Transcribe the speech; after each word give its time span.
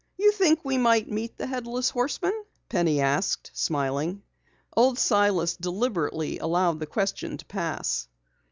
"You 0.17 0.31
think 0.31 0.65
we 0.65 0.79
might 0.79 1.11
meet 1.11 1.37
the 1.37 1.45
Headless 1.45 1.91
Horseman?" 1.91 2.33
Penny 2.69 2.99
asked, 3.01 3.51
smiling. 3.53 4.23
Old 4.75 4.97
Silas 4.97 5.55
deliberately 5.55 6.39
allowed 6.39 6.79
the 6.79 6.87
question 6.87 7.37
to 7.37 7.45
pass. 7.45 8.07